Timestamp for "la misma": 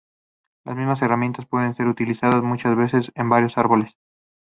0.65-0.95